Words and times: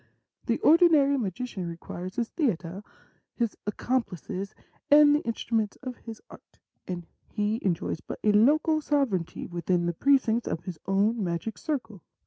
The 0.47 0.57
ordinary 0.61 1.15
magician 1.17 1.67
requires 1.67 2.15
his 2.15 2.29
theatre, 2.29 2.81
his 3.35 3.55
accom 3.67 4.03
plices,, 4.03 4.55
and 4.89 5.13
the 5.15 5.19
instruments 5.21 5.75
of 5.83 5.95
his 5.97 6.19
art, 6.27 6.57
and 6.87 7.05
he 7.29 7.59
enjoys 7.61 8.01
but 8.01 8.17
a 8.23 8.31
local 8.31 8.81
sovereignty 8.81 9.45
within 9.45 9.85
the 9.85 9.93
precincts 9.93 10.47
of 10.47 10.63
his 10.63 10.79
own 10.87 11.23
magic 11.23 11.59
circle. 11.59 12.01